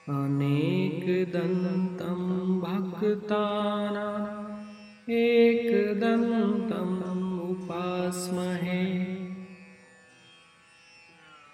[0.10, 2.20] अनेकदन्तं
[2.60, 9.16] भक्तानाम् एकदन्तम् उपास्महे।